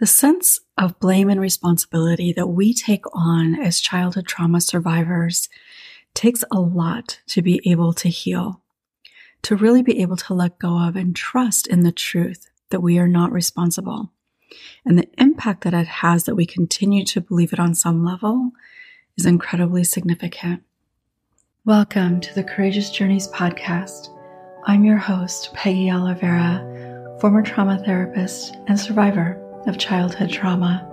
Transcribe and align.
The 0.00 0.06
sense 0.06 0.58
of 0.78 0.98
blame 0.98 1.28
and 1.28 1.38
responsibility 1.38 2.32
that 2.32 2.46
we 2.46 2.72
take 2.72 3.04
on 3.12 3.54
as 3.60 3.82
childhood 3.82 4.26
trauma 4.26 4.62
survivors 4.62 5.50
takes 6.14 6.42
a 6.50 6.58
lot 6.58 7.20
to 7.26 7.42
be 7.42 7.60
able 7.70 7.92
to 7.92 8.08
heal, 8.08 8.62
to 9.42 9.56
really 9.56 9.82
be 9.82 10.00
able 10.00 10.16
to 10.16 10.32
let 10.32 10.58
go 10.58 10.88
of 10.88 10.96
and 10.96 11.14
trust 11.14 11.66
in 11.66 11.80
the 11.80 11.92
truth 11.92 12.48
that 12.70 12.80
we 12.80 12.98
are 12.98 13.06
not 13.06 13.30
responsible. 13.30 14.10
And 14.86 14.98
the 14.98 15.06
impact 15.18 15.64
that 15.64 15.74
it 15.74 15.86
has 15.86 16.24
that 16.24 16.34
we 16.34 16.46
continue 16.46 17.04
to 17.04 17.20
believe 17.20 17.52
it 17.52 17.60
on 17.60 17.74
some 17.74 18.02
level 18.02 18.52
is 19.18 19.26
incredibly 19.26 19.84
significant. 19.84 20.62
Welcome 21.66 22.22
to 22.22 22.34
the 22.34 22.42
Courageous 22.42 22.88
Journeys 22.88 23.28
podcast. 23.28 24.08
I'm 24.64 24.82
your 24.82 24.96
host, 24.96 25.52
Peggy 25.52 25.92
Oliveira, 25.92 27.18
former 27.20 27.42
trauma 27.42 27.82
therapist 27.84 28.56
and 28.66 28.80
survivor 28.80 29.39
of 29.66 29.78
childhood 29.78 30.30
trauma. 30.30 30.86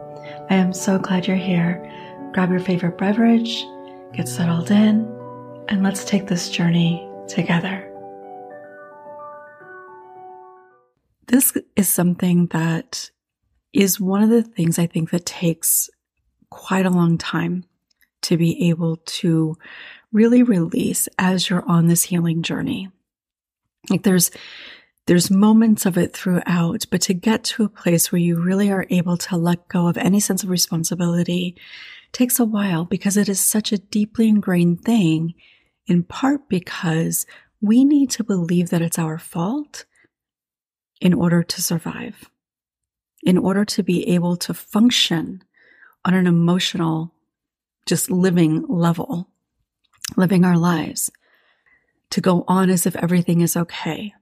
I 0.50 0.56
am 0.56 0.74
so 0.74 1.00
glad 1.00 1.28
you're 1.28 1.38
here. 1.38 1.84
Grab 2.34 2.50
your 2.52 2.60
favorite 2.60 2.98
beverage, 2.98 3.66
get 4.14 4.28
settled 4.28 4.72
in, 4.72 5.06
and 5.70 5.84
let's 5.84 6.06
take 6.06 6.28
this 6.28 6.50
journey 6.50 7.08
together. 7.28 7.84
This 11.28 11.58
is 11.76 11.90
something 11.90 12.48
that 12.48 13.12
is 13.74 14.00
one 14.00 14.24
of 14.24 14.30
the 14.30 14.44
things 14.44 14.80
I 14.80 14.88
think 14.88 15.12
that 15.12 15.26
takes 15.26 15.90
quite 16.50 16.86
a 16.86 16.90
long 16.90 17.18
time 17.18 17.66
to 18.24 18.38
be 18.38 18.70
able 18.70 18.98
to 18.98 19.58
really 20.12 20.42
release 20.44 21.08
as 21.18 21.50
you're 21.50 21.68
on 21.68 21.88
this 21.88 22.04
healing 22.04 22.42
journey. 22.42 22.90
Like 23.90 24.04
there's 24.04 24.32
there's 25.08 25.32
moments 25.32 25.86
of 25.86 25.98
it 25.98 26.14
throughout, 26.14 26.86
but 26.92 27.00
to 27.02 27.14
get 27.14 27.46
to 27.46 27.64
a 27.64 27.70
place 27.70 28.12
where 28.12 28.20
you 28.20 28.36
really 28.36 28.70
are 28.70 28.86
able 28.90 29.16
to 29.16 29.38
let 29.38 29.70
go 29.70 29.88
of 29.88 29.98
any 29.98 30.20
sense 30.20 30.44
of 30.44 30.50
responsibility 30.50 31.56
takes 32.12 32.40
a 32.40 32.46
while 32.46 32.84
because 32.84 33.16
it 33.16 33.30
is 33.30 33.40
such 33.40 33.72
a 33.72 33.78
deeply 33.78 34.28
ingrained 34.28 34.84
thing, 34.84 35.34
in 35.88 36.04
part 36.04 36.50
because 36.50 37.26
we 37.62 37.86
need 37.86 38.10
to 38.12 38.24
believe 38.24 38.70
that 38.70 38.82
it's 38.82 39.00
our 39.00 39.18
fault 39.18 39.86
in 41.00 41.14
order 41.14 41.42
to 41.42 41.62
survive, 41.62 42.30
in 43.24 43.38
order 43.38 43.64
to 43.64 43.84
be 43.84 44.10
able 44.10 44.36
to 44.36 44.54
function 44.54 45.42
on 46.04 46.16
an 46.16 46.28
emotional, 46.28 47.14
just 47.86 48.12
living 48.12 48.66
level, 48.68 49.30
living 50.18 50.44
our 50.44 50.58
lives, 50.58 51.10
to 52.10 52.20
go 52.20 52.44
on 52.46 52.70
as 52.70 52.86
if 52.86 52.96
everything 52.98 53.40
is 53.40 53.56
okay 53.56 54.14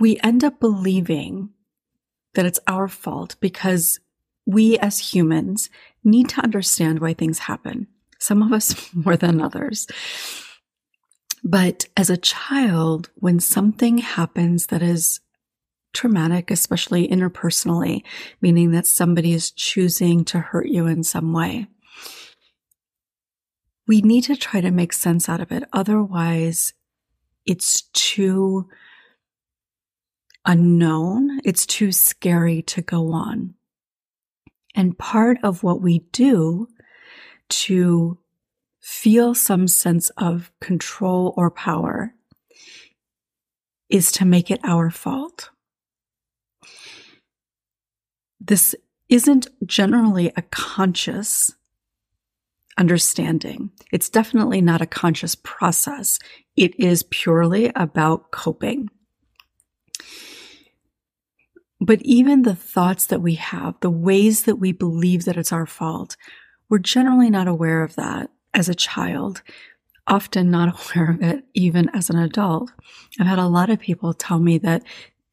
we 0.00 0.18
end 0.22 0.44
up 0.44 0.60
believing 0.60 1.50
that 2.34 2.46
it's 2.46 2.60
our 2.66 2.88
fault 2.88 3.36
because 3.40 4.00
we 4.46 4.78
as 4.78 4.98
humans 4.98 5.70
need 6.02 6.28
to 6.30 6.42
understand 6.42 6.98
why 7.00 7.14
things 7.14 7.40
happen. 7.40 7.86
Some 8.18 8.42
of 8.42 8.52
us 8.52 8.90
more 8.94 9.16
than 9.16 9.40
others. 9.40 9.86
But 11.42 11.86
as 11.96 12.10
a 12.10 12.16
child, 12.16 13.10
when 13.16 13.38
something 13.38 13.98
happens 13.98 14.66
that 14.66 14.82
is 14.82 15.20
traumatic, 15.92 16.50
especially 16.50 17.06
interpersonally, 17.06 18.02
meaning 18.40 18.72
that 18.72 18.86
somebody 18.86 19.32
is 19.32 19.50
choosing 19.50 20.24
to 20.24 20.40
hurt 20.40 20.68
you 20.68 20.86
in 20.86 21.04
some 21.04 21.32
way, 21.32 21.68
we 23.86 24.00
need 24.00 24.24
to 24.24 24.36
try 24.36 24.60
to 24.60 24.70
make 24.70 24.94
sense 24.94 25.28
out 25.28 25.40
of 25.40 25.52
it. 25.52 25.64
Otherwise, 25.72 26.72
it's 27.46 27.82
too 27.92 28.68
unknown. 30.44 31.40
It's 31.44 31.66
too 31.66 31.92
scary 31.92 32.62
to 32.62 32.82
go 32.82 33.12
on. 33.12 33.54
And 34.74 34.98
part 34.98 35.38
of 35.42 35.62
what 35.62 35.80
we 35.80 36.00
do 36.12 36.68
to 37.48 38.18
feel 38.80 39.34
some 39.34 39.68
sense 39.68 40.10
of 40.10 40.50
control 40.60 41.32
or 41.36 41.50
power 41.50 42.14
is 43.88 44.12
to 44.12 44.24
make 44.24 44.50
it 44.50 44.60
our 44.64 44.90
fault. 44.90 45.50
This 48.40 48.74
isn't 49.08 49.46
generally 49.64 50.32
a 50.36 50.42
conscious 50.42 51.52
understanding. 52.76 53.70
It's 53.92 54.08
definitely 54.08 54.60
not 54.60 54.82
a 54.82 54.86
conscious 54.86 55.34
process. 55.34 56.18
It 56.56 56.78
is 56.78 57.04
purely 57.04 57.70
about 57.76 58.32
coping. 58.32 58.90
But 61.84 62.00
even 62.00 62.42
the 62.42 62.54
thoughts 62.54 63.04
that 63.06 63.20
we 63.20 63.34
have, 63.34 63.74
the 63.80 63.90
ways 63.90 64.44
that 64.44 64.56
we 64.56 64.72
believe 64.72 65.26
that 65.26 65.36
it's 65.36 65.52
our 65.52 65.66
fault, 65.66 66.16
we're 66.70 66.78
generally 66.78 67.28
not 67.28 67.46
aware 67.46 67.82
of 67.82 67.94
that 67.96 68.30
as 68.54 68.70
a 68.70 68.74
child, 68.74 69.42
often 70.06 70.50
not 70.50 70.80
aware 70.96 71.10
of 71.10 71.22
it 71.22 71.44
even 71.52 71.90
as 71.90 72.08
an 72.08 72.18
adult. 72.18 72.72
I've 73.20 73.26
had 73.26 73.38
a 73.38 73.46
lot 73.46 73.68
of 73.68 73.80
people 73.80 74.14
tell 74.14 74.38
me 74.38 74.56
that 74.58 74.82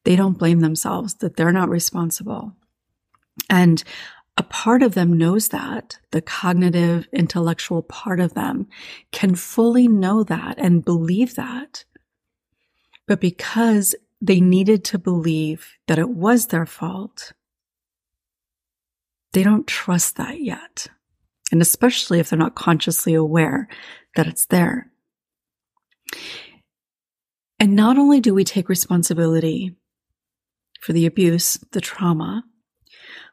they 0.04 0.14
don't 0.14 0.36
blame 0.36 0.60
themselves, 0.60 1.14
that 1.14 1.36
they're 1.36 1.52
not 1.52 1.70
responsible. 1.70 2.52
And 3.48 3.82
a 4.36 4.42
part 4.42 4.82
of 4.82 4.92
them 4.92 5.16
knows 5.16 5.48
that, 5.48 5.98
the 6.10 6.20
cognitive, 6.20 7.08
intellectual 7.14 7.80
part 7.80 8.20
of 8.20 8.34
them 8.34 8.66
can 9.10 9.36
fully 9.36 9.88
know 9.88 10.22
that 10.24 10.58
and 10.58 10.84
believe 10.84 11.34
that. 11.36 11.86
But 13.06 13.20
because 13.20 13.94
they 14.22 14.40
needed 14.40 14.84
to 14.84 14.98
believe 14.98 15.76
that 15.88 15.98
it 15.98 16.08
was 16.08 16.46
their 16.46 16.64
fault. 16.64 17.32
They 19.32 19.42
don't 19.42 19.66
trust 19.66 20.16
that 20.16 20.40
yet. 20.40 20.86
And 21.50 21.60
especially 21.60 22.20
if 22.20 22.30
they're 22.30 22.38
not 22.38 22.54
consciously 22.54 23.14
aware 23.14 23.68
that 24.14 24.28
it's 24.28 24.46
there. 24.46 24.92
And 27.58 27.74
not 27.74 27.98
only 27.98 28.20
do 28.20 28.32
we 28.32 28.44
take 28.44 28.68
responsibility 28.68 29.74
for 30.80 30.92
the 30.92 31.06
abuse, 31.06 31.58
the 31.72 31.80
trauma, 31.80 32.44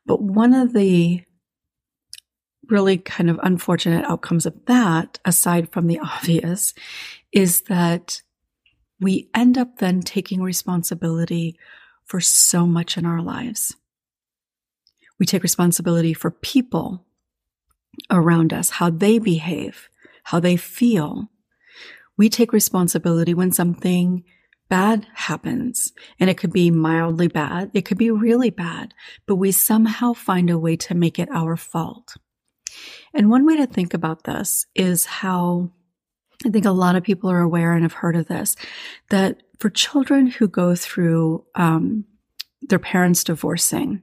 but 0.07 0.21
one 0.21 0.53
of 0.53 0.73
the 0.73 1.21
really 2.67 2.97
kind 2.97 3.29
of 3.29 3.39
unfortunate 3.43 4.05
outcomes 4.05 4.45
of 4.45 4.53
that, 4.65 5.19
aside 5.23 5.71
from 5.71 5.85
the 5.85 5.99
obvious, 6.03 6.73
is 7.31 7.61
that 7.61 8.21
we 8.99 9.29
end 9.33 9.57
up 9.57 9.77
then 9.77 10.01
taking 10.01 10.41
responsibility 10.41 11.57
for 12.05 12.19
so 12.19 12.65
much 12.65 12.97
in 12.97 13.05
our 13.05 13.21
lives. 13.21 13.75
We 15.19 15.25
take 15.25 15.43
responsibility 15.43 16.13
for 16.13 16.31
people 16.31 17.05
around 18.09 18.53
us, 18.53 18.71
how 18.71 18.89
they 18.89 19.19
behave, 19.19 19.89
how 20.23 20.39
they 20.39 20.57
feel. 20.57 21.29
We 22.17 22.29
take 22.29 22.53
responsibility 22.53 23.33
when 23.33 23.51
something 23.51 24.23
bad 24.69 25.07
happens 25.13 25.93
and 26.19 26.29
it 26.29 26.37
could 26.37 26.53
be 26.53 26.71
mildly 26.71 27.27
bad. 27.27 27.71
It 27.73 27.85
could 27.85 27.97
be 27.97 28.11
really 28.11 28.49
bad, 28.49 28.93
but 29.25 29.35
we 29.35 29.51
somehow 29.51 30.13
find 30.13 30.49
a 30.49 30.59
way 30.59 30.75
to 30.77 30.95
make 30.95 31.19
it 31.19 31.29
our 31.31 31.57
fault. 31.57 32.15
And 33.13 33.29
one 33.29 33.45
way 33.45 33.57
to 33.57 33.65
think 33.65 33.93
about 33.93 34.23
this 34.23 34.65
is 34.75 35.05
how 35.05 35.71
I 36.45 36.49
think 36.49 36.65
a 36.65 36.71
lot 36.71 36.95
of 36.95 37.03
people 37.03 37.29
are 37.29 37.41
aware 37.41 37.73
and 37.73 37.83
have 37.83 37.93
heard 37.93 38.15
of 38.15 38.27
this 38.27 38.55
that 39.09 39.41
for 39.59 39.69
children 39.69 40.27
who 40.27 40.47
go 40.47 40.73
through 40.73 41.45
um, 41.55 42.05
their 42.61 42.79
parents 42.79 43.23
divorcing, 43.23 44.01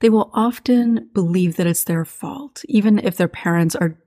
they 0.00 0.08
will 0.08 0.30
often 0.34 1.08
believe 1.12 1.56
that 1.56 1.66
it's 1.66 1.84
their 1.84 2.04
fault, 2.04 2.64
even 2.68 2.98
if 2.98 3.16
their 3.16 3.28
parents 3.28 3.74
are 3.74 3.98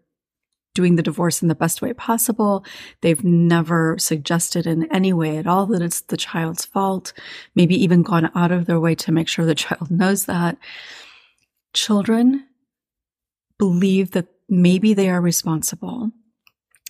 doing 0.75 0.95
the 0.95 1.03
divorce 1.03 1.41
in 1.41 1.47
the 1.47 1.55
best 1.55 1.81
way 1.81 1.91
possible. 1.91 2.63
They've 3.01 3.23
never 3.23 3.97
suggested 3.97 4.67
in 4.67 4.89
any 4.93 5.11
way 5.11 5.37
at 5.37 5.47
all 5.47 5.65
that 5.67 5.81
it's 5.81 6.01
the 6.01 6.17
child's 6.17 6.65
fault, 6.65 7.13
maybe 7.55 7.75
even 7.83 8.03
gone 8.03 8.29
out 8.35 8.51
of 8.51 8.67
their 8.67 8.79
way 8.79 8.93
to 8.95 9.11
make 9.11 9.27
sure 9.27 9.43
the 9.43 9.55
child 9.65 9.89
knows 9.89 10.25
that. 10.25 10.57
Children 11.73 12.45
believe 13.57 14.11
that 14.11 14.27
maybe 14.47 14.93
they 14.93 15.09
are 15.09 15.19
responsible 15.19 16.11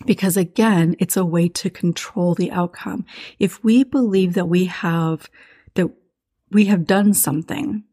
because 0.06 0.36
again, 0.36 0.94
it's 0.98 1.16
a 1.16 1.24
way 1.24 1.48
to 1.48 1.70
control 1.70 2.34
the 2.34 2.50
outcome. 2.50 3.04
If 3.38 3.62
we 3.64 3.84
believe 3.84 4.34
that 4.34 4.48
we 4.48 4.66
have, 4.66 5.28
that 5.74 5.90
we 6.50 6.66
have 6.66 6.86
done 6.86 7.14
something, 7.14 7.84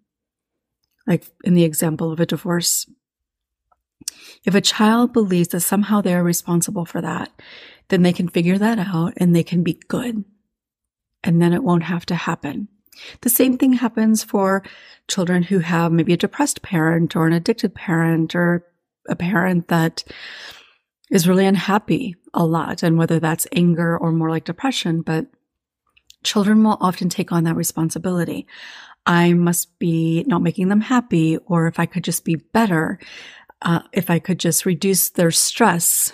like 1.08 1.26
in 1.44 1.54
the 1.54 1.64
example 1.64 2.12
of 2.12 2.20
a 2.20 2.26
divorce, 2.26 2.90
if 4.44 4.54
a 4.54 4.62
child 4.62 5.14
believes 5.14 5.50
that 5.50 5.62
somehow 5.62 6.02
they 6.02 6.14
are 6.14 6.24
responsible 6.24 6.86
for 6.86 7.02
that, 7.02 7.32
then 7.90 8.04
they 8.04 8.14
can 8.14 8.28
figure 8.28 8.58
that 8.58 8.80
out 8.80 9.14
and 9.18 9.36
they 9.36 9.44
can 9.44 9.64
be 9.64 9.80
good. 9.88 10.24
And 11.24 11.42
then 11.42 11.54
it 11.54 11.64
won't 11.64 11.84
have 11.84 12.06
to 12.08 12.16
happen. 12.16 12.68
The 13.22 13.30
same 13.30 13.58
thing 13.58 13.74
happens 13.74 14.24
for 14.24 14.64
children 15.08 15.44
who 15.44 15.60
have 15.60 15.92
maybe 15.92 16.14
a 16.14 16.18
depressed 16.18 16.62
parent 16.62 17.16
or 17.16 17.28
an 17.28 17.34
addicted 17.34 17.76
parent 17.76 18.36
or 18.36 18.66
a 19.10 19.16
parent 19.16 19.68
that 19.68 20.04
is 21.12 21.28
really 21.28 21.46
unhappy 21.46 22.16
a 22.34 22.46
lot, 22.46 22.84
and 22.84 22.98
whether 22.98 23.20
that's 23.20 23.48
anger 23.52 23.98
or 23.98 24.12
more 24.12 24.30
like 24.30 24.46
depression, 24.46 25.02
but 25.02 25.28
children 26.24 26.64
will 26.64 26.78
often 26.82 27.10
take 27.10 27.32
on 27.32 27.44
that 27.44 27.56
responsibility. 27.56 28.48
I 29.06 29.34
must 29.34 29.78
be 29.78 30.24
not 30.28 30.42
making 30.42 30.70
them 30.70 30.82
happy, 30.82 31.38
or 31.46 31.68
if 31.68 31.80
I 31.80 31.86
could 31.86 32.04
just 32.04 32.26
be 32.26 32.36
better, 32.36 33.00
uh, 33.62 33.82
if 33.94 34.10
I 34.10 34.20
could 34.20 34.40
just 34.40 34.66
reduce 34.66 35.10
their 35.10 35.32
stress, 35.32 36.14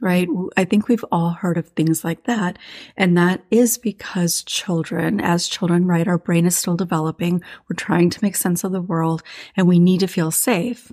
right? 0.00 0.28
I 0.56 0.64
think 0.64 0.88
we've 0.88 1.04
all 1.10 1.30
heard 1.30 1.56
of 1.56 1.68
things 1.68 2.04
like 2.04 2.24
that. 2.24 2.58
And 2.96 3.16
that 3.16 3.44
is 3.50 3.78
because 3.78 4.42
children, 4.42 5.20
as 5.20 5.48
children, 5.48 5.86
right, 5.86 6.06
our 6.06 6.18
brain 6.18 6.46
is 6.46 6.56
still 6.56 6.76
developing. 6.76 7.42
We're 7.68 7.76
trying 7.76 8.10
to 8.10 8.22
make 8.22 8.36
sense 8.36 8.62
of 8.62 8.72
the 8.72 8.82
world 8.82 9.22
and 9.56 9.66
we 9.66 9.78
need 9.78 10.00
to 10.00 10.06
feel 10.06 10.30
safe. 10.30 10.92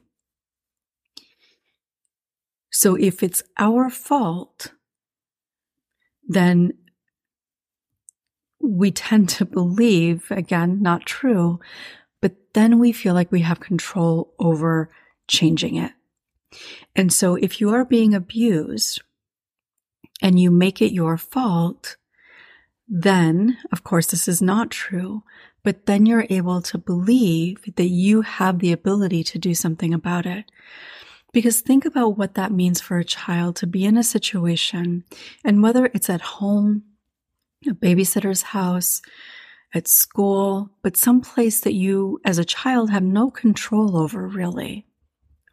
So 2.74 2.96
if 2.96 3.22
it's 3.22 3.44
our 3.58 3.90
fault, 3.92 4.74
then 6.28 6.74
we 8.60 8.90
tend 8.90 9.30
to 9.30 9.46
believe, 9.46 10.32
again, 10.32 10.82
not 10.82 11.06
true, 11.06 11.60
but 12.20 12.36
then 12.54 12.80
we 12.80 12.92
feel 12.92 13.14
like 13.14 13.32
we 13.32 13.42
have 13.42 13.60
control 13.60 14.34
over 14.40 14.90
changing 15.28 15.76
it. 15.76 15.92
And 16.96 17.14
so 17.14 17.36
if 17.36 17.62
you 17.62 17.70
are 17.70 17.86
being 17.86 18.16
abused 18.16 19.02
and 20.22 20.40
you 20.40 20.50
make 20.50 20.82
it 20.82 20.94
your 20.94 21.18
fault, 21.18 21.98
then, 22.88 23.58
of 23.72 23.84
course, 23.84 24.08
this 24.08 24.28
is 24.28 24.42
not 24.42 24.72
true, 24.72 25.24
but 25.64 25.86
then 25.86 26.08
you're 26.08 26.26
able 26.30 26.62
to 26.64 26.78
believe 26.80 27.76
that 27.76 27.90
you 27.90 28.22
have 28.22 28.60
the 28.60 28.72
ability 28.72 29.24
to 29.26 29.38
do 29.38 29.54
something 29.54 29.94
about 29.94 30.26
it. 30.26 30.46
Because 31.34 31.62
think 31.62 31.86
about 31.86 32.18
what 32.18 32.36
that 32.36 32.52
means 32.52 32.80
for 32.80 32.98
a 32.98 33.04
child 33.04 33.56
to 33.58 33.68
be 33.68 33.84
in 33.86 33.98
a 33.98 34.04
situation, 34.04 35.04
and 35.44 35.62
whether 35.62 35.88
it's 35.88 36.10
at 36.10 36.22
home, 36.22 36.84
a 37.68 37.72
babysitter's 37.72 38.44
house, 38.44 39.02
at 39.74 39.88
school, 39.88 40.70
but 40.84 40.96
some 40.96 41.20
place 41.20 41.60
that 41.62 41.74
you 41.74 42.20
as 42.24 42.38
a 42.38 42.46
child 42.46 42.92
have 42.92 43.04
no 43.04 43.32
control 43.32 43.98
over 43.98 44.28
really 44.28 44.86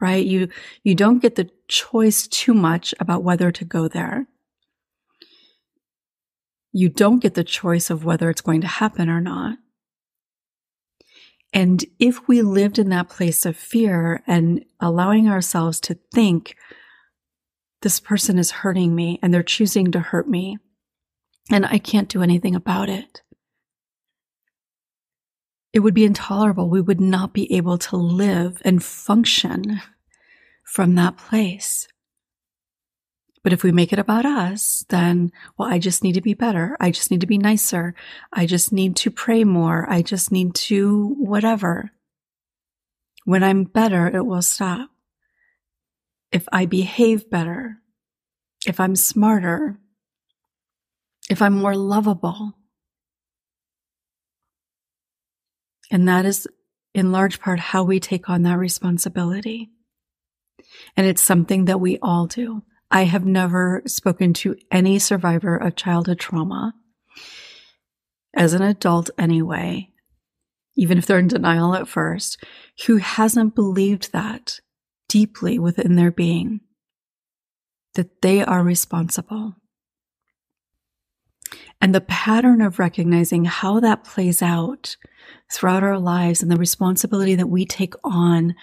right? 0.01 0.25
You, 0.25 0.49
you 0.83 0.95
don't 0.95 1.21
get 1.21 1.37
the 1.37 1.51
choice 1.69 2.27
too 2.27 2.55
much 2.55 2.95
about 2.99 3.23
whether 3.23 3.53
to 3.53 3.65
go 3.65 3.87
there. 3.87 4.27
You 6.73 6.89
don't 6.89 7.21
get 7.21 7.35
the 7.35 7.45
choice 7.45 7.91
of 7.91 8.05
whether 8.05 8.31
it's 8.31 8.41
going 8.41 8.63
to 8.63 8.67
happen 8.67 9.09
or 9.09 9.21
not. 9.21 9.59
And 11.53 11.85
if 11.99 12.29
we 12.29 12.43
lived 12.43 12.79
in 12.79 12.91
that 12.91 13.09
place 13.09 13.45
of 13.45 13.57
fear 13.57 14.23
and 14.27 14.65
allowing 14.79 15.29
ourselves 15.29 15.81
to 15.81 15.99
think, 16.15 16.55
this 17.83 17.99
person 17.99 18.39
is 18.39 18.51
hurting 18.51 18.95
me 18.95 19.19
and 19.23 19.35
they're 19.35 19.43
choosing 19.43 19.91
to 19.93 20.01
hurt 20.01 20.29
me, 20.29 20.59
and 21.51 21.67
I 21.67 21.79
can't 21.79 22.09
do 22.09 22.23
anything 22.23 22.55
about 22.55 22.89
it. 22.89 23.23
It 25.73 25.81
would 25.81 25.95
be 25.95 26.05
intolerable. 26.05 26.69
We 26.69 26.81
would 26.81 27.01
not 27.01 27.33
be 27.33 27.53
able 27.55 27.79
to 27.79 27.97
live 27.97 28.61
and 28.65 28.83
function 28.83 29.81
from 30.65 30.95
that 30.97 31.17
place. 31.17 31.89
But 33.43 33.55
if 33.55 33.63
we 33.63 33.73
make 33.73 33.93
it 33.93 33.99
about 33.99 34.27
us, 34.27 34.85
then, 34.91 35.33
well, 35.57 35.69
I 35.69 35.79
just 35.79 36.05
need 36.05 36.13
to 36.13 36.21
be 36.21 36.35
better. 36.35 36.77
I 36.79 36.91
just 36.91 37.11
need 37.11 37.23
to 37.23 37.27
be 37.27 37.39
nicer. 37.39 37.95
I 38.33 38.45
just 38.45 38.71
need 38.71 38.97
to 38.97 39.11
pray 39.11 39.45
more. 39.45 39.87
I 39.89 40.03
just 40.03 40.31
need 40.31 40.55
to 40.57 41.15
whatever. 41.19 41.91
When 43.25 43.43
I'm 43.43 43.65
better, 43.65 44.09
it 44.09 44.27
will 44.27 44.43
stop. 44.43 44.91
If 46.33 46.47
I 46.53 46.67
behave 46.67 47.31
better, 47.31 47.79
if 48.67 48.79
I'm 48.79 48.95
smarter, 48.95 49.79
if 51.31 51.41
I'm 51.41 51.55
more 51.55 51.77
lovable. 51.77 52.55
And 55.91 56.07
that 56.09 56.27
is 56.27 56.47
in 56.95 57.11
large 57.11 57.41
part 57.41 57.59
how 57.59 57.85
we 57.85 58.01
take 58.01 58.29
on 58.29 58.43
that 58.43 58.59
responsibility. 58.59 59.71
And 60.97 61.07
it's 61.07 61.23
something 61.23 61.65
that 61.65 61.81
we 61.81 61.99
all 62.03 62.27
do. 62.27 62.63
I 62.91 63.05
have 63.05 63.25
never 63.25 63.83
spoken 63.87 64.33
to 64.35 64.57
any 64.71 64.99
survivor 64.99 65.57
of 65.57 65.77
childhood 65.77 66.19
trauma 66.19 66.75
as 68.35 68.53
an 68.53 68.63
adult 68.63 69.11
anyway, 69.19 69.91
even 70.77 70.99
if 70.99 71.07
they're 71.07 71.19
in 71.19 71.29
denial 71.29 71.75
at 71.75 71.89
first, 71.89 72.43
who 72.87 72.97
hasn't 72.97 73.55
believed 73.55 74.13
that 74.13 74.61
deeply 75.09 75.59
within 75.59 75.97
their 75.97 76.11
being, 76.11 76.61
that 77.95 78.23
they 78.23 78.43
are 78.43 78.63
responsible. 78.63 79.55
And 81.81 81.95
the 81.95 82.01
pattern 82.01 82.61
of 82.61 82.79
recognizing 82.79 83.47
how 83.47 83.81
that 83.81 84.05
plays 84.05 84.43
out 84.43 84.97
throughout 85.53 85.83
our 85.83 85.99
lives 85.99 86.43
and 86.43 86.51
the 86.51 86.57
responsibility 86.57 87.35
that 87.37 87.49
we 87.49 87.65
take 87.65 87.95
on 88.05 88.55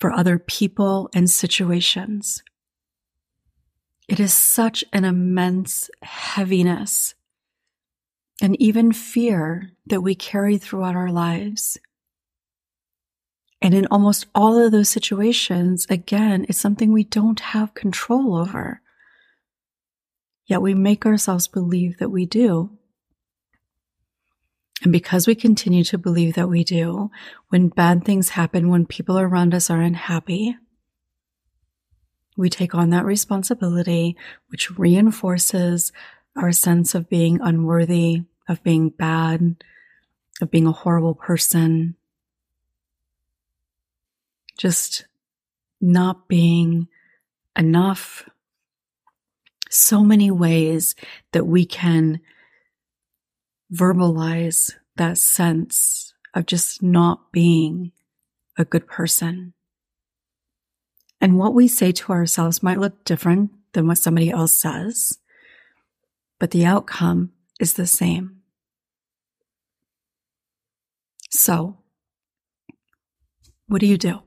for 0.00 0.10
other 0.10 0.38
people 0.38 1.10
and 1.14 1.28
situations. 1.28 2.42
It 4.08 4.20
is 4.20 4.32
such 4.32 4.84
an 4.92 5.04
immense 5.04 5.90
heaviness 6.02 7.14
and 8.40 8.60
even 8.60 8.92
fear 8.92 9.70
that 9.86 10.00
we 10.00 10.14
carry 10.14 10.58
throughout 10.58 10.96
our 10.96 11.10
lives. 11.10 11.78
And 13.60 13.74
in 13.74 13.86
almost 13.86 14.26
all 14.34 14.58
of 14.58 14.72
those 14.72 14.88
situations, 14.88 15.86
again, 15.88 16.44
it's 16.48 16.58
something 16.58 16.92
we 16.92 17.04
don't 17.04 17.38
have 17.38 17.74
control 17.74 18.36
over. 18.36 18.80
Yet 20.46 20.60
we 20.60 20.74
make 20.74 21.06
ourselves 21.06 21.46
believe 21.46 21.98
that 21.98 22.10
we 22.10 22.26
do. 22.26 22.76
And 24.82 24.90
because 24.90 25.28
we 25.28 25.36
continue 25.36 25.84
to 25.84 25.96
believe 25.96 26.34
that 26.34 26.48
we 26.48 26.64
do, 26.64 27.10
when 27.50 27.68
bad 27.68 28.04
things 28.04 28.30
happen, 28.30 28.68
when 28.68 28.84
people 28.84 29.16
around 29.16 29.54
us 29.54 29.70
are 29.70 29.80
unhappy, 29.80 30.56
we 32.36 32.48
take 32.48 32.74
on 32.74 32.90
that 32.90 33.04
responsibility, 33.04 34.16
which 34.48 34.78
reinforces 34.78 35.92
our 36.36 36.52
sense 36.52 36.94
of 36.94 37.08
being 37.08 37.40
unworthy, 37.40 38.22
of 38.48 38.62
being 38.62 38.88
bad, 38.88 39.62
of 40.40 40.50
being 40.50 40.66
a 40.66 40.72
horrible 40.72 41.14
person, 41.14 41.94
just 44.56 45.06
not 45.80 46.28
being 46.28 46.88
enough. 47.56 48.28
So 49.68 50.02
many 50.02 50.30
ways 50.30 50.94
that 51.32 51.46
we 51.46 51.66
can 51.66 52.20
verbalize 53.72 54.72
that 54.96 55.18
sense 55.18 56.14
of 56.34 56.46
just 56.46 56.82
not 56.82 57.32
being 57.32 57.92
a 58.58 58.64
good 58.64 58.86
person. 58.86 59.54
And 61.22 61.38
what 61.38 61.54
we 61.54 61.68
say 61.68 61.92
to 61.92 62.12
ourselves 62.12 62.64
might 62.64 62.80
look 62.80 63.04
different 63.04 63.52
than 63.74 63.86
what 63.86 63.98
somebody 63.98 64.30
else 64.30 64.52
says, 64.52 65.20
but 66.40 66.50
the 66.50 66.66
outcome 66.66 67.30
is 67.60 67.74
the 67.74 67.86
same. 67.86 68.38
So, 71.30 71.78
what 73.68 73.80
do 73.80 73.86
you 73.86 73.96
do? 73.96 74.22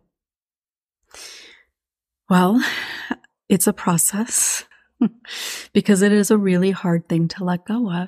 Well, 2.30 2.64
it's 3.50 3.68
a 3.68 3.74
process 3.74 4.64
because 5.74 6.02
it 6.02 6.14
is 6.14 6.32
a 6.32 6.38
really 6.38 6.72
hard 6.72 7.10
thing 7.10 7.28
to 7.28 7.44
let 7.44 7.66
go 7.66 7.92
of. 7.92 8.08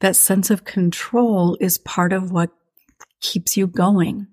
That 0.00 0.16
sense 0.16 0.50
of 0.50 0.64
control 0.64 1.56
is 1.60 1.78
part 1.78 2.12
of 2.12 2.32
what 2.32 2.50
keeps 3.20 3.56
you 3.56 3.68
going. 3.68 4.26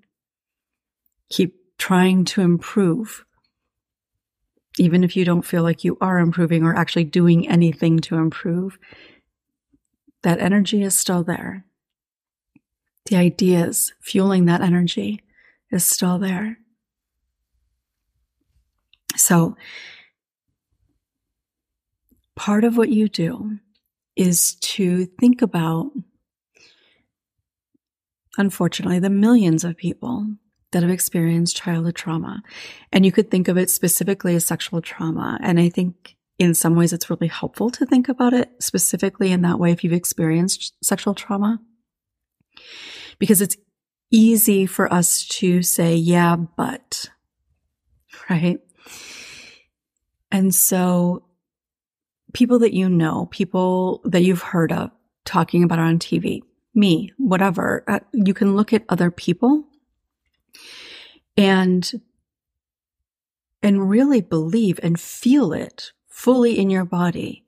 Keep 1.29 1.55
trying 1.77 2.25
to 2.25 2.41
improve. 2.41 3.23
Even 4.77 5.03
if 5.03 5.15
you 5.15 5.25
don't 5.25 5.41
feel 5.41 5.63
like 5.63 5.83
you 5.83 5.97
are 5.99 6.19
improving 6.19 6.63
or 6.63 6.75
actually 6.75 7.03
doing 7.03 7.47
anything 7.47 7.99
to 7.99 8.15
improve, 8.15 8.77
that 10.23 10.39
energy 10.39 10.81
is 10.81 10.97
still 10.97 11.23
there. 11.23 11.65
The 13.05 13.17
ideas 13.17 13.93
fueling 13.99 14.45
that 14.45 14.61
energy 14.61 15.23
is 15.71 15.85
still 15.85 16.19
there. 16.19 16.57
So, 19.15 19.57
part 22.35 22.63
of 22.63 22.77
what 22.77 22.89
you 22.89 23.09
do 23.09 23.59
is 24.15 24.55
to 24.55 25.05
think 25.05 25.41
about, 25.41 25.91
unfortunately, 28.37 28.99
the 28.99 29.09
millions 29.09 29.63
of 29.63 29.75
people 29.75 30.27
that 30.71 30.83
have 30.83 30.91
experienced 30.91 31.55
childhood 31.55 31.95
trauma. 31.95 32.41
And 32.91 33.05
you 33.05 33.11
could 33.11 33.29
think 33.29 33.47
of 33.47 33.57
it 33.57 33.69
specifically 33.69 34.35
as 34.35 34.45
sexual 34.45 34.81
trauma. 34.81 35.39
And 35.41 35.59
I 35.59 35.69
think 35.69 36.15
in 36.39 36.53
some 36.53 36.75
ways 36.75 36.93
it's 36.93 37.09
really 37.09 37.27
helpful 37.27 37.69
to 37.71 37.85
think 37.85 38.09
about 38.09 38.33
it 38.33 38.49
specifically 38.59 39.31
in 39.31 39.41
that 39.41 39.59
way 39.59 39.71
if 39.71 39.83
you've 39.83 39.93
experienced 39.93 40.73
sexual 40.83 41.13
trauma. 41.13 41.59
Because 43.19 43.41
it's 43.41 43.57
easy 44.11 44.65
for 44.65 44.91
us 44.91 45.27
to 45.27 45.61
say, 45.61 45.95
yeah, 45.95 46.35
but, 46.35 47.09
right? 48.29 48.59
And 50.31 50.55
so 50.55 51.25
people 52.33 52.59
that 52.59 52.73
you 52.73 52.89
know, 52.89 53.27
people 53.31 54.01
that 54.05 54.23
you've 54.23 54.41
heard 54.41 54.71
of 54.71 54.91
talking 55.25 55.63
about 55.63 55.79
on 55.79 55.99
TV, 55.99 56.41
me, 56.73 57.11
whatever. 57.17 57.83
Uh, 57.87 57.99
you 58.13 58.33
can 58.33 58.55
look 58.55 58.73
at 58.73 58.85
other 58.89 59.11
people 59.11 59.65
and 61.37 62.01
and 63.63 63.89
really 63.89 64.21
believe 64.21 64.79
and 64.81 64.99
feel 64.99 65.53
it 65.53 65.91
fully 66.07 66.57
in 66.57 66.69
your 66.69 66.85
body 66.85 67.45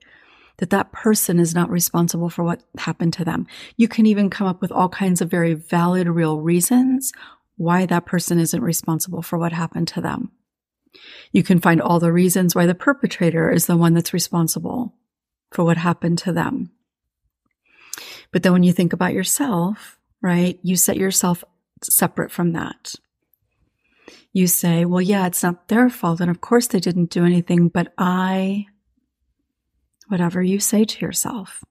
that 0.57 0.69
that 0.69 0.91
person 0.91 1.39
is 1.39 1.55
not 1.55 1.69
responsible 1.69 2.29
for 2.29 2.43
what 2.43 2.63
happened 2.77 3.13
to 3.13 3.25
them. 3.25 3.47
You 3.75 3.87
can 3.87 4.05
even 4.05 4.29
come 4.29 4.47
up 4.47 4.61
with 4.61 4.71
all 4.71 4.89
kinds 4.89 5.21
of 5.21 5.29
very 5.29 5.53
valid, 5.53 6.07
real 6.07 6.39
reasons 6.39 7.11
why 7.55 7.85
that 7.85 8.05
person 8.05 8.39
isn't 8.39 8.61
responsible 8.61 9.21
for 9.21 9.37
what 9.37 9.51
happened 9.51 9.87
to 9.89 10.01
them. 10.01 10.31
You 11.31 11.43
can 11.43 11.59
find 11.59 11.81
all 11.81 11.99
the 11.99 12.11
reasons 12.11 12.53
why 12.53 12.65
the 12.65 12.75
perpetrator 12.75 13.51
is 13.51 13.65
the 13.65 13.77
one 13.77 13.93
that's 13.93 14.13
responsible 14.13 14.93
for 15.51 15.63
what 15.63 15.77
happened 15.77 16.19
to 16.19 16.31
them. 16.31 16.71
But 18.31 18.43
then 18.43 18.53
when 18.53 18.63
you 18.63 18.73
think 18.73 18.93
about 18.93 19.13
yourself, 19.13 19.97
right, 20.21 20.59
you 20.61 20.75
set 20.75 20.97
yourself 20.97 21.43
separate 21.83 22.31
from 22.31 22.53
that. 22.53 22.95
You 24.33 24.47
say, 24.47 24.83
well, 24.83 25.01
yeah, 25.01 25.27
it's 25.27 25.43
not 25.43 25.67
their 25.67 25.89
fault. 25.89 26.19
And 26.19 26.31
of 26.31 26.41
course 26.41 26.67
they 26.67 26.79
didn't 26.79 27.11
do 27.11 27.23
anything, 27.23 27.69
but 27.69 27.93
I, 27.97 28.65
whatever 30.07 30.41
you 30.41 30.59
say 30.59 30.85
to 30.85 31.05
yourself. 31.05 31.63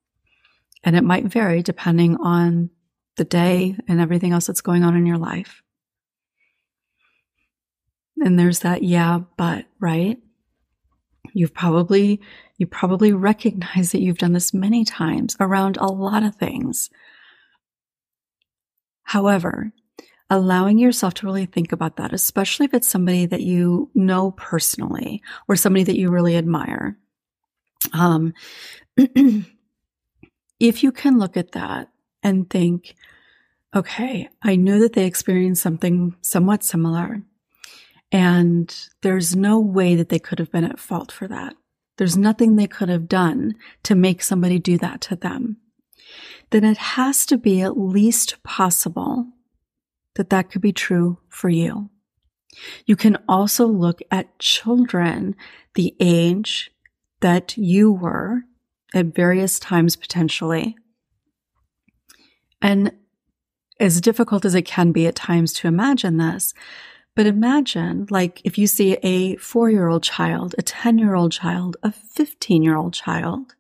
And 0.84 0.96
it 0.96 1.04
might 1.04 1.26
vary 1.26 1.62
depending 1.62 2.16
on 2.18 2.70
the 3.16 3.24
day 3.24 3.76
and 3.88 4.00
everything 4.00 4.32
else 4.32 4.46
that's 4.46 4.60
going 4.60 4.84
on 4.84 4.96
in 4.96 5.06
your 5.06 5.18
life. 5.18 5.62
And 8.20 8.38
there's 8.38 8.60
that, 8.60 8.84
yeah, 8.84 9.18
but, 9.36 9.66
right? 9.80 10.18
You've 11.34 11.54
probably, 11.54 12.20
you 12.58 12.68
probably 12.68 13.12
recognize 13.12 13.90
that 13.90 14.00
you've 14.00 14.18
done 14.18 14.32
this 14.32 14.54
many 14.54 14.84
times 14.84 15.36
around 15.40 15.78
a 15.78 15.86
lot 15.86 16.22
of 16.22 16.36
things. 16.36 16.90
However, 19.02 19.72
allowing 20.32 20.78
yourself 20.78 21.12
to 21.12 21.26
really 21.26 21.44
think 21.44 21.72
about 21.72 21.96
that, 21.96 22.14
especially 22.14 22.64
if 22.64 22.72
it's 22.72 22.88
somebody 22.88 23.26
that 23.26 23.42
you 23.42 23.90
know 23.94 24.30
personally 24.30 25.22
or 25.46 25.56
somebody 25.56 25.84
that 25.84 25.98
you 25.98 26.08
really 26.08 26.36
admire. 26.36 26.96
Um, 27.92 28.32
if 28.96 30.82
you 30.82 30.90
can 30.90 31.18
look 31.18 31.36
at 31.36 31.52
that 31.52 31.90
and 32.22 32.48
think, 32.48 32.94
okay, 33.76 34.30
I 34.42 34.56
know 34.56 34.80
that 34.80 34.94
they 34.94 35.04
experienced 35.04 35.62
something 35.62 36.16
somewhat 36.22 36.64
similar. 36.64 37.20
And 38.10 38.74
there's 39.02 39.36
no 39.36 39.60
way 39.60 39.96
that 39.96 40.08
they 40.08 40.18
could 40.18 40.38
have 40.38 40.50
been 40.50 40.64
at 40.64 40.78
fault 40.78 41.12
for 41.12 41.28
that. 41.28 41.54
There's 41.98 42.16
nothing 42.16 42.56
they 42.56 42.66
could 42.66 42.88
have 42.88 43.06
done 43.06 43.54
to 43.82 43.94
make 43.94 44.22
somebody 44.22 44.58
do 44.58 44.78
that 44.78 45.02
to 45.02 45.16
them. 45.16 45.58
Then 46.48 46.64
it 46.64 46.78
has 46.78 47.26
to 47.26 47.36
be 47.36 47.60
at 47.60 47.78
least 47.78 48.42
possible 48.42 49.26
that 50.14 50.30
that 50.30 50.50
could 50.50 50.62
be 50.62 50.72
true 50.72 51.18
for 51.28 51.48
you. 51.48 51.90
You 52.84 52.96
can 52.96 53.16
also 53.28 53.66
look 53.66 54.00
at 54.10 54.38
children 54.38 55.34
the 55.74 55.94
age 56.00 56.70
that 57.20 57.56
you 57.56 57.92
were 57.92 58.42
at 58.94 59.06
various 59.06 59.58
times 59.58 59.96
potentially. 59.96 60.76
And 62.60 62.92
as 63.80 64.00
difficult 64.00 64.44
as 64.44 64.54
it 64.54 64.62
can 64.62 64.92
be 64.92 65.06
at 65.06 65.16
times 65.16 65.52
to 65.54 65.68
imagine 65.68 66.18
this, 66.18 66.52
but 67.14 67.26
imagine, 67.26 68.06
like, 68.10 68.40
if 68.44 68.56
you 68.56 68.66
see 68.66 68.94
a 69.02 69.36
four 69.36 69.70
year 69.70 69.88
old 69.88 70.02
child, 70.02 70.54
a 70.56 70.62
10 70.62 70.98
year 70.98 71.14
old 71.14 71.32
child, 71.32 71.76
a 71.82 71.92
15 71.92 72.62
year 72.62 72.76
old 72.76 72.94
child, 72.94 73.54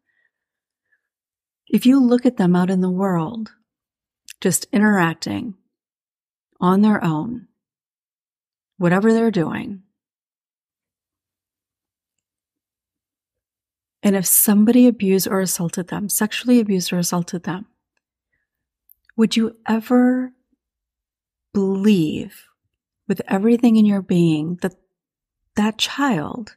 if 1.68 1.84
you 1.84 2.00
look 2.00 2.24
at 2.24 2.36
them 2.36 2.54
out 2.54 2.70
in 2.70 2.80
the 2.80 2.90
world, 2.90 3.52
just 4.40 4.66
interacting 4.72 5.54
on 6.62 6.80
their 6.80 7.04
own, 7.04 7.48
whatever 8.78 9.12
they're 9.12 9.30
doing, 9.30 9.82
and 14.02 14.16
if 14.16 14.24
somebody 14.24 14.86
abused 14.86 15.28
or 15.28 15.40
assaulted 15.40 15.88
them, 15.88 16.08
sexually 16.08 16.58
abused 16.58 16.92
or 16.92 16.98
assaulted 16.98 17.42
them, 17.42 17.66
would 19.16 19.36
you 19.36 19.56
ever 19.68 20.32
believe 21.52 22.46
with 23.08 23.20
everything 23.28 23.76
in 23.76 23.84
your 23.84 24.02
being 24.02 24.58
that 24.62 24.74
that 25.56 25.78
child 25.78 26.56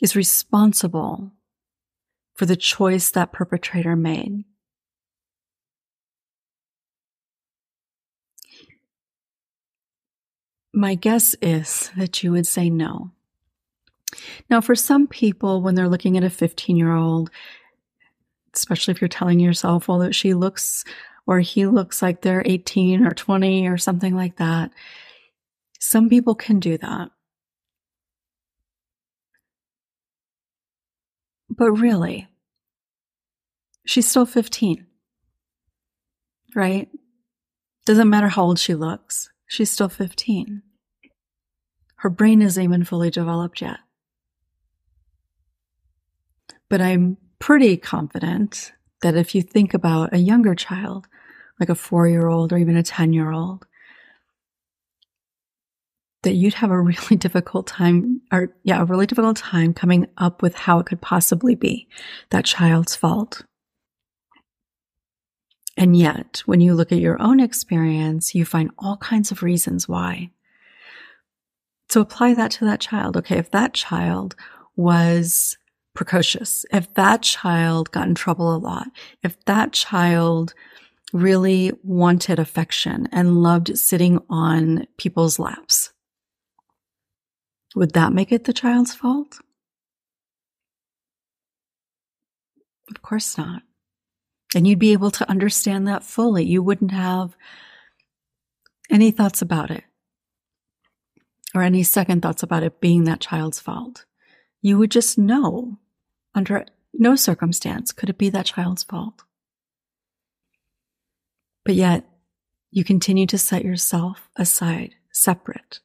is 0.00 0.14
responsible 0.14 1.32
for 2.34 2.46
the 2.46 2.56
choice 2.56 3.10
that 3.10 3.32
perpetrator 3.32 3.96
made. 3.96 4.44
My 10.78 10.94
guess 10.94 11.34
is 11.42 11.90
that 11.96 12.22
you 12.22 12.30
would 12.30 12.46
say 12.46 12.70
no. 12.70 13.10
Now, 14.48 14.60
for 14.60 14.76
some 14.76 15.08
people, 15.08 15.60
when 15.60 15.74
they're 15.74 15.88
looking 15.88 16.16
at 16.16 16.22
a 16.22 16.30
15 16.30 16.76
year 16.76 16.94
old, 16.94 17.32
especially 18.54 18.92
if 18.92 19.00
you're 19.00 19.08
telling 19.08 19.40
yourself, 19.40 19.88
well, 19.88 19.98
that 19.98 20.14
she 20.14 20.34
looks 20.34 20.84
or 21.26 21.40
he 21.40 21.66
looks 21.66 22.00
like 22.00 22.22
they're 22.22 22.44
18 22.46 23.04
or 23.04 23.10
20 23.10 23.66
or 23.66 23.76
something 23.76 24.14
like 24.14 24.36
that. 24.36 24.70
Some 25.80 26.08
people 26.08 26.36
can 26.36 26.60
do 26.60 26.78
that. 26.78 27.10
But 31.50 31.72
really, 31.72 32.28
she's 33.84 34.08
still 34.08 34.26
15, 34.26 34.86
right? 36.54 36.88
Doesn't 37.84 38.08
matter 38.08 38.28
how 38.28 38.44
old 38.44 38.60
she 38.60 38.76
looks, 38.76 39.28
she's 39.48 39.72
still 39.72 39.88
15. 39.88 40.62
Her 41.98 42.10
brain 42.10 42.42
isn't 42.42 42.62
even 42.62 42.84
fully 42.84 43.10
developed 43.10 43.60
yet. 43.60 43.78
But 46.68 46.80
I'm 46.80 47.16
pretty 47.38 47.76
confident 47.76 48.72
that 49.02 49.16
if 49.16 49.34
you 49.34 49.42
think 49.42 49.74
about 49.74 50.12
a 50.12 50.18
younger 50.18 50.54
child, 50.54 51.08
like 51.58 51.68
a 51.68 51.74
four 51.74 52.06
year 52.06 52.28
old 52.28 52.52
or 52.52 52.58
even 52.58 52.76
a 52.76 52.82
10 52.82 53.12
year 53.12 53.32
old, 53.32 53.66
that 56.22 56.34
you'd 56.34 56.54
have 56.54 56.70
a 56.70 56.80
really 56.80 57.16
difficult 57.16 57.66
time, 57.66 58.20
or 58.30 58.54
yeah, 58.62 58.80
a 58.80 58.84
really 58.84 59.06
difficult 59.06 59.36
time 59.36 59.74
coming 59.74 60.06
up 60.18 60.40
with 60.40 60.54
how 60.54 60.78
it 60.78 60.86
could 60.86 61.00
possibly 61.00 61.56
be 61.56 61.88
that 62.30 62.44
child's 62.44 62.94
fault. 62.94 63.44
And 65.76 65.96
yet, 65.96 66.42
when 66.46 66.60
you 66.60 66.74
look 66.74 66.92
at 66.92 66.98
your 66.98 67.20
own 67.20 67.40
experience, 67.40 68.34
you 68.34 68.44
find 68.44 68.70
all 68.78 68.96
kinds 68.98 69.30
of 69.30 69.42
reasons 69.42 69.88
why. 69.88 70.30
So 71.90 72.00
apply 72.00 72.34
that 72.34 72.50
to 72.52 72.64
that 72.66 72.80
child. 72.80 73.16
Okay, 73.16 73.38
if 73.38 73.50
that 73.52 73.74
child 73.74 74.36
was 74.76 75.56
precocious, 75.94 76.64
if 76.72 76.92
that 76.94 77.22
child 77.22 77.90
got 77.90 78.08
in 78.08 78.14
trouble 78.14 78.54
a 78.54 78.58
lot, 78.58 78.88
if 79.22 79.42
that 79.46 79.72
child 79.72 80.54
really 81.12 81.72
wanted 81.82 82.38
affection 82.38 83.08
and 83.12 83.42
loved 83.42 83.78
sitting 83.78 84.20
on 84.28 84.86
people's 84.98 85.38
laps. 85.38 85.92
Would 87.74 87.94
that 87.94 88.12
make 88.12 88.32
it 88.32 88.44
the 88.44 88.52
child's 88.52 88.94
fault? 88.94 89.38
Of 92.90 93.02
course 93.02 93.36
not. 93.38 93.62
And 94.54 94.66
you'd 94.66 94.78
be 94.78 94.92
able 94.92 95.10
to 95.12 95.28
understand 95.28 95.86
that 95.88 96.04
fully. 96.04 96.44
You 96.44 96.62
wouldn't 96.62 96.92
have 96.92 97.36
any 98.90 99.10
thoughts 99.10 99.42
about 99.42 99.70
it 99.70 99.84
or 101.58 101.62
any 101.62 101.82
second 101.82 102.22
thoughts 102.22 102.42
about 102.42 102.62
it 102.62 102.80
being 102.80 103.04
that 103.04 103.20
child's 103.20 103.58
fault. 103.58 104.04
You 104.62 104.78
would 104.78 104.90
just 104.90 105.18
know 105.18 105.78
under 106.34 106.64
no 106.94 107.16
circumstance 107.16 107.90
could 107.90 108.08
it 108.08 108.18
be 108.18 108.30
that 108.30 108.46
child's 108.46 108.84
fault. 108.84 109.24
But 111.64 111.74
yet, 111.74 112.04
you 112.70 112.84
continue 112.84 113.26
to 113.26 113.38
set 113.38 113.64
yourself 113.64 114.28
aside, 114.36 114.94
separate, 115.12 115.80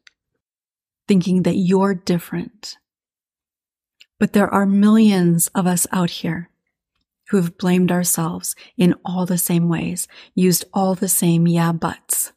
thinking 1.07 1.43
that 1.43 1.55
you're 1.55 1.95
different. 1.95 2.77
But 4.19 4.33
there 4.33 4.53
are 4.53 4.65
millions 4.65 5.47
of 5.49 5.65
us 5.65 5.87
out 5.91 6.09
here 6.09 6.49
who 7.29 7.37
have 7.37 7.57
blamed 7.57 7.91
ourselves 7.91 8.55
in 8.77 8.93
all 9.03 9.25
the 9.25 9.37
same 9.37 9.67
ways, 9.69 10.07
used 10.35 10.65
all 10.71 10.93
the 10.93 11.07
same 11.07 11.47
yeah 11.47 11.71
buts. 11.71 12.31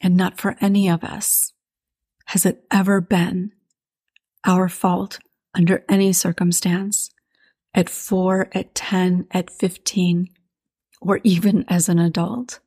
And 0.00 0.16
not 0.16 0.38
for 0.38 0.56
any 0.60 0.88
of 0.88 1.04
us 1.04 1.52
has 2.26 2.46
it 2.46 2.64
ever 2.70 3.00
been 3.00 3.52
our 4.46 4.68
fault 4.68 5.18
under 5.54 5.84
any 5.88 6.12
circumstance 6.12 7.10
at 7.74 7.88
four, 7.88 8.48
at 8.52 8.74
10, 8.74 9.26
at 9.30 9.50
15, 9.50 10.28
or 11.00 11.20
even 11.24 11.64
as 11.68 11.88
an 11.88 11.98
adult. 11.98 12.60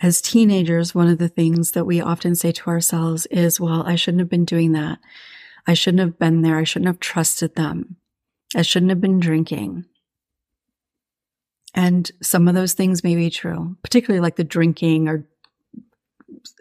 As 0.00 0.20
teenagers, 0.20 0.94
one 0.94 1.08
of 1.08 1.18
the 1.18 1.28
things 1.28 1.72
that 1.72 1.84
we 1.84 2.00
often 2.00 2.34
say 2.34 2.52
to 2.52 2.66
ourselves 2.66 3.26
is, 3.26 3.60
well, 3.60 3.84
I 3.86 3.94
shouldn't 3.94 4.20
have 4.20 4.28
been 4.28 4.44
doing 4.44 4.72
that. 4.72 4.98
I 5.66 5.74
shouldn't 5.74 6.00
have 6.00 6.18
been 6.18 6.42
there. 6.42 6.58
I 6.58 6.64
shouldn't 6.64 6.88
have 6.88 7.00
trusted 7.00 7.54
them. 7.54 7.96
I 8.54 8.62
shouldn't 8.62 8.90
have 8.90 9.00
been 9.00 9.20
drinking. 9.20 9.86
And 11.74 12.10
some 12.22 12.46
of 12.46 12.54
those 12.54 12.72
things 12.72 13.02
may 13.02 13.16
be 13.16 13.30
true, 13.30 13.76
particularly 13.82 14.20
like 14.20 14.36
the 14.36 14.44
drinking 14.44 15.08
or 15.08 15.26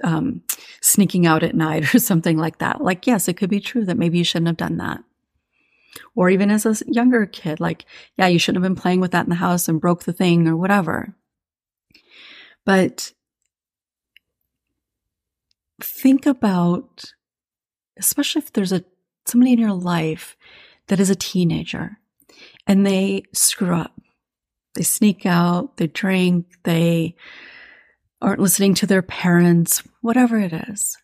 um, 0.03 0.41
sneaking 0.82 1.25
out 1.25 1.43
at 1.43 1.55
night 1.55 1.93
or 1.96 2.00
something 2.00 2.38
like 2.38 2.60
that. 2.60 2.82
Like, 2.82 3.05
yes, 3.05 3.27
it 3.27 3.36
could 3.36 3.50
be 3.50 3.60
true 3.60 3.86
that 3.86 3.98
maybe 3.98 4.17
you 4.17 4.24
shouldn't 4.24 4.48
have 4.48 4.58
done 4.58 4.77
that. 4.77 5.03
Or 6.15 6.29
even 6.29 6.50
as 6.50 6.65
a 6.65 6.75
younger 6.88 7.25
kid, 7.27 7.60
like, 7.60 7.86
yeah, 8.17 8.27
you 8.27 8.39
shouldn't 8.39 8.63
have 8.63 8.70
been 8.70 8.82
playing 8.82 9.00
with 9.00 9.12
that 9.12 9.25
in 9.25 9.29
the 9.29 9.36
house 9.36 9.67
and 9.67 9.82
broke 9.82 10.03
the 10.03 10.13
thing 10.13 10.48
or 10.48 10.58
whatever. 10.58 11.15
But 12.65 13.13
think 15.82 16.25
about, 16.25 17.03
especially 17.98 18.39
if 18.41 18.53
there's 18.53 18.72
a 18.72 18.84
somebody 19.25 19.53
in 19.53 19.60
your 19.60 19.74
life 19.74 20.36
that 20.88 21.00
is 21.00 21.10
a 21.10 21.15
teenager 21.15 21.98
and 22.67 22.86
they 22.86 23.24
screw 23.34 23.74
up. 23.74 24.00
They 24.75 24.84
sneak 24.84 25.25
out, 25.25 25.77
they 25.77 25.88
drink, 25.88 26.48
they 26.63 27.15
aren't 28.22 28.39
listening 28.39 28.74
to 28.75 28.88
their 28.88 29.01
parents, 29.01 29.84
whatever 30.01 30.39
it 30.39 30.53
is. 30.53 30.98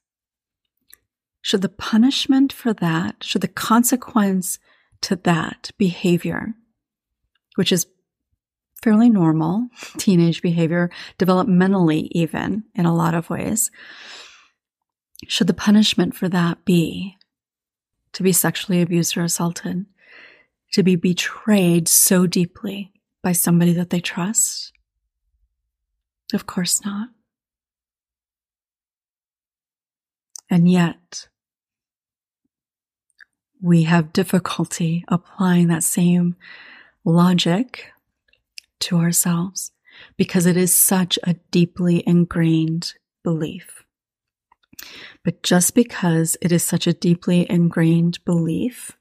Should 1.42 1.62
the 1.62 1.70
punishment 1.70 2.52
for 2.52 2.74
that, 2.74 3.24
should 3.24 3.42
the 3.42 3.48
consequence 3.48 4.60
to 5.02 5.16
that 5.18 5.72
behavior, 5.78 6.56
which 7.56 7.72
is 7.72 7.88
fairly 8.82 9.10
normal 9.10 9.68
teenage 9.98 10.42
behavior, 10.42 10.90
developmentally 11.18 12.08
even 12.12 12.64
in 12.74 12.86
a 12.86 12.96
lot 12.96 13.14
of 13.14 13.30
ways, 13.30 13.72
should 15.28 15.48
the 15.48 15.54
punishment 15.54 16.16
for 16.16 16.30
that 16.30 16.64
be 16.66 17.18
to 18.14 18.24
be 18.24 18.32
sexually 18.32 18.82
abused 18.82 19.16
or 19.18 19.24
assaulted, 19.24 19.86
to 20.74 20.82
be 20.82 20.96
betrayed 20.96 21.88
so 21.88 22.26
deeply 22.26 22.92
by 23.22 23.32
somebody 23.32 23.74
that 23.74 23.90
they 23.90 24.00
trust? 24.00 24.72
Of 26.34 26.46
course 26.46 26.84
not. 26.86 27.10
And 30.50 30.70
yet, 30.70 31.28
we 33.62 33.84
have 33.84 34.14
difficulty 34.14 35.04
applying 35.08 35.68
that 35.68 35.84
same 35.84 36.36
logic 37.04 37.92
to 38.80 38.98
ourselves 38.98 39.72
because 40.18 40.46
it 40.46 40.56
is 40.58 40.74
such 40.74 41.20
a 41.24 41.36
deeply 41.52 42.04
ingrained 42.08 42.94
belief. 43.24 43.84
But 45.24 45.44
just 45.44 45.76
because 45.76 46.38
it 46.42 46.52
is 46.52 46.64
such 46.64 46.88
a 46.88 46.94
deeply 46.94 47.46
ingrained 47.50 48.24
belief, 48.24 48.98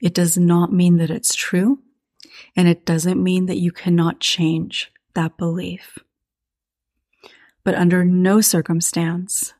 it 0.00 0.14
does 0.14 0.38
not 0.38 0.72
mean 0.72 0.96
that 0.96 1.10
it's 1.10 1.34
true. 1.34 1.80
And 2.56 2.68
it 2.68 2.84
doesn't 2.84 3.22
mean 3.22 3.46
that 3.46 3.58
you 3.58 3.72
cannot 3.72 4.20
change 4.20 4.92
that 5.14 5.36
belief. 5.36 5.98
But 7.64 7.74
under 7.74 8.04
no 8.04 8.40
circumstance 8.40 9.54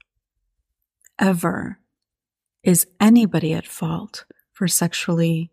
ever 1.18 1.78
is 2.62 2.86
anybody 3.00 3.52
at 3.52 3.66
fault 3.66 4.24
for 4.52 4.68
sexually 4.68 5.50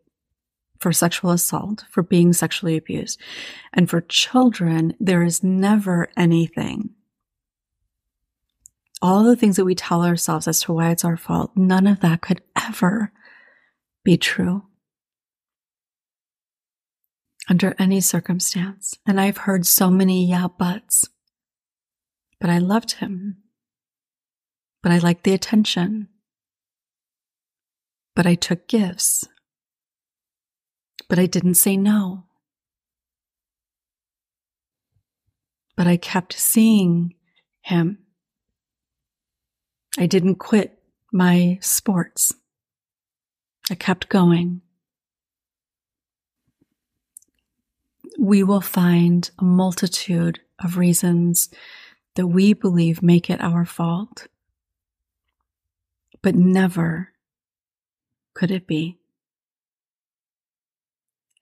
for 0.79 0.93
sexual 0.93 1.31
assault, 1.31 1.85
for 1.89 2.03
being 2.03 2.33
sexually 2.33 2.77
abused. 2.77 3.19
And 3.73 3.89
for 3.89 4.01
children, 4.01 4.93
there 4.99 5.23
is 5.23 5.43
never 5.43 6.07
anything. 6.15 6.91
All 9.01 9.23
the 9.23 9.35
things 9.35 9.55
that 9.55 9.65
we 9.65 9.73
tell 9.73 10.03
ourselves 10.03 10.47
as 10.47 10.61
to 10.61 10.73
why 10.73 10.91
it's 10.91 11.03
our 11.03 11.17
fault, 11.17 11.51
none 11.55 11.87
of 11.87 12.01
that 12.01 12.21
could 12.21 12.41
ever 12.55 13.11
be 14.03 14.17
true 14.17 14.63
under 17.49 17.75
any 17.79 18.01
circumstance. 18.01 18.95
And 19.05 19.19
I've 19.19 19.37
heard 19.37 19.65
so 19.65 19.89
many 19.89 20.25
yeah 20.25 20.47
buts. 20.47 21.07
But 22.39 22.49
I 22.49 22.57
loved 22.57 22.93
him. 22.93 23.37
But 24.83 24.91
I 24.91 24.97
liked 24.99 25.23
the 25.23 25.33
attention. 25.33 26.09
But 28.15 28.27
I 28.27 28.35
took 28.35 28.67
gifts. 28.67 29.27
But 31.09 31.19
I 31.19 31.25
didn't 31.25 31.55
say 31.55 31.77
no. 31.77 32.25
But 35.75 35.87
I 35.87 35.97
kept 35.97 36.33
seeing 36.33 37.15
him. 37.61 37.99
I 39.97 40.05
didn't 40.05 40.35
quit 40.35 40.79
my 41.11 41.59
sports. 41.61 42.33
I 43.69 43.75
kept 43.75 44.09
going. 44.09 44.61
We 48.17 48.43
will 48.43 48.61
find 48.61 49.29
a 49.39 49.43
multitude 49.43 50.39
of 50.63 50.77
reasons 50.77 51.49
that 52.15 52.27
we 52.27 52.53
believe 52.53 53.03
make 53.03 53.29
it 53.29 53.41
our 53.41 53.63
fault. 53.63 54.27
But 56.23 56.35
never 56.35 57.09
could 58.33 58.49
it 58.49 58.65
be. 58.65 58.97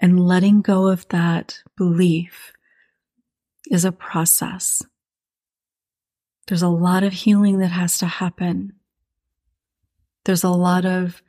And 0.01 0.19
letting 0.19 0.61
go 0.61 0.87
of 0.87 1.07
that 1.09 1.59
belief 1.77 2.51
is 3.71 3.85
a 3.85 3.91
process. 3.91 4.83
There's 6.47 6.61
a 6.61 6.67
lot 6.67 7.03
of 7.03 7.13
healing 7.13 7.59
that 7.59 7.69
has 7.69 7.97
to 7.99 8.05
happen. 8.05 8.73
There's 10.25 10.43
a 10.43 10.49
lot 10.49 10.85
of 10.85 11.21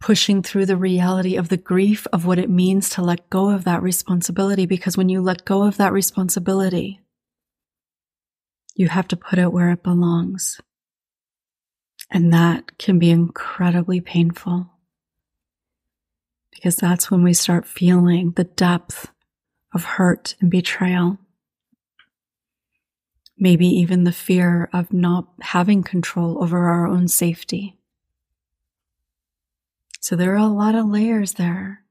pushing 0.00 0.42
through 0.42 0.66
the 0.66 0.76
reality 0.76 1.36
of 1.36 1.48
the 1.48 1.56
grief 1.56 2.06
of 2.12 2.24
what 2.24 2.38
it 2.38 2.50
means 2.50 2.88
to 2.90 3.02
let 3.02 3.28
go 3.30 3.50
of 3.50 3.64
that 3.64 3.82
responsibility. 3.82 4.66
Because 4.66 4.96
when 4.96 5.08
you 5.08 5.20
let 5.20 5.44
go 5.44 5.62
of 5.62 5.76
that 5.76 5.92
responsibility, 5.92 7.00
you 8.74 8.88
have 8.88 9.08
to 9.08 9.16
put 9.16 9.38
it 9.38 9.52
where 9.52 9.70
it 9.70 9.82
belongs. 9.82 10.60
And 12.10 12.32
that 12.32 12.78
can 12.78 12.98
be 12.98 13.10
incredibly 13.10 14.00
painful 14.00 14.70
because 16.58 16.76
that's 16.76 17.10
when 17.10 17.22
we 17.22 17.32
start 17.32 17.66
feeling 17.66 18.32
the 18.32 18.44
depth 18.44 19.10
of 19.72 19.84
hurt 19.84 20.34
and 20.40 20.50
betrayal. 20.50 21.18
Maybe 23.38 23.66
even 23.68 24.02
the 24.02 24.12
fear 24.12 24.68
of 24.72 24.92
not 24.92 25.28
having 25.40 25.84
control 25.84 26.42
over 26.42 26.66
our 26.66 26.88
own 26.88 27.06
safety. 27.06 27.77
So 30.08 30.16
there 30.16 30.32
are 30.32 30.36
a 30.38 30.46
lot 30.46 30.74
of 30.74 30.86
layers 30.86 31.34
there. 31.34 31.82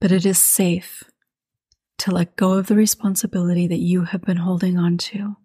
But 0.00 0.10
it 0.10 0.26
is 0.26 0.36
safe 0.36 1.04
to 1.98 2.10
let 2.10 2.34
go 2.34 2.54
of 2.54 2.66
the 2.66 2.74
responsibility 2.74 3.68
that 3.68 3.78
you 3.78 4.02
have 4.02 4.22
been 4.22 4.38
holding 4.38 4.76
on 4.76 4.98
to. 4.98 5.36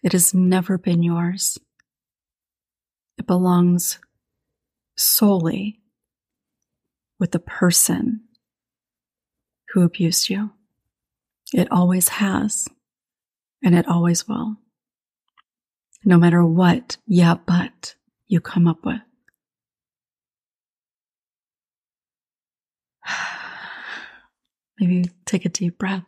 It 0.00 0.12
has 0.12 0.32
never 0.32 0.78
been 0.78 1.02
yours. 1.02 1.58
It 3.18 3.26
belongs 3.26 3.98
solely 4.96 5.80
with 7.18 7.32
the 7.32 7.40
person 7.40 8.20
who 9.70 9.82
abused 9.82 10.30
you. 10.30 10.50
It 11.52 11.66
always 11.72 12.10
has, 12.10 12.68
and 13.60 13.74
it 13.74 13.88
always 13.88 14.28
will 14.28 14.61
no 16.04 16.18
matter 16.18 16.44
what 16.44 16.96
yeah, 17.06 17.34
but 17.46 17.94
you 18.26 18.40
come 18.40 18.66
up 18.66 18.84
with. 18.84 19.00
Maybe 24.80 25.10
take 25.26 25.44
a 25.44 25.48
deep 25.48 25.78
breath. 25.78 26.04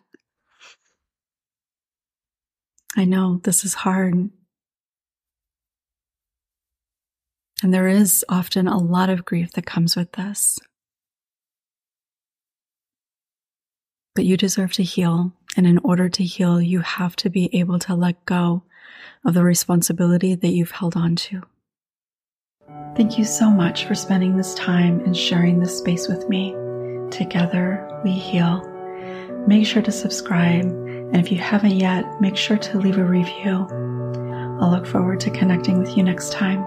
I 2.97 3.05
know 3.05 3.41
this 3.43 3.65
is 3.65 3.75
hard. 3.75 4.31
And 7.63 7.73
there 7.73 7.89
is 7.89 8.25
often 8.29 8.69
a 8.69 8.79
lot 8.79 9.11
of 9.11 9.25
grief 9.25 9.53
that 9.53 9.67
comes 9.67 9.97
with 9.97 10.13
this. 10.13 10.59
But 14.15 14.25
you 14.25 14.37
deserve 14.37 14.73
to 14.75 14.83
heal. 14.83 15.33
And 15.57 15.67
in 15.67 15.79
order 15.79 16.09
to 16.09 16.25
heal, 16.25 16.61
you 16.61 16.81
have 16.81 17.17
to 17.17 17.31
be 17.31 17.49
able 17.59 17.79
to 17.81 17.95
let 17.95 18.25
go 18.27 18.63
of 19.25 19.35
the 19.35 19.43
responsibility 19.43 20.35
that 20.35 20.49
you've 20.49 20.71
held 20.71 20.97
on 20.97 21.17
to. 21.17 21.43
Thank 22.97 23.19
you 23.19 23.25
so 23.25 23.51
much 23.51 23.85
for 23.85 23.95
spending 23.95 24.37
this 24.37 24.55
time 24.55 25.01
and 25.01 25.17
sharing 25.17 25.61
this 25.61 25.79
space 25.79 26.09
with 26.09 26.29
me. 26.29 26.55
Together 27.11 28.01
we 28.05 28.13
heal. 28.13 28.63
Make 29.47 29.67
sure 29.67 29.83
to 29.83 29.93
subscribe, 29.93 30.65
and 30.65 31.17
if 31.17 31.31
you 31.31 31.39
haven't 31.39 31.73
yet, 31.73 32.21
make 32.21 32.37
sure 32.37 32.57
to 32.57 32.79
leave 32.79 32.99
a 32.99 33.05
review. 33.05 33.67
I'll 34.61 34.71
look 34.71 34.87
forward 34.87 35.21
to 35.21 35.31
connecting 35.31 35.79
with 35.79 35.97
you 35.97 36.03
next 36.03 36.33
time. 36.33 36.65